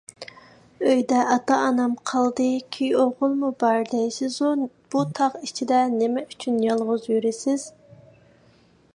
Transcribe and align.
ئۆيدە 0.91 1.17
ئاتا- 1.31 1.57
ئانام 1.65 1.91
قالدى، 2.11 2.47
كۈيئوغۇلمۇ 2.77 3.51
بار، 3.63 3.83
دەيسىزۇ، 3.91 4.49
بۇ 4.95 5.03
تاغ 5.19 5.35
ئىچىدە 5.43 5.83
نېمە 5.99 6.23
ئۈچۈن 6.31 6.57
يالغۇز 6.69 7.05
يۈرىسىز؟ 7.11 7.67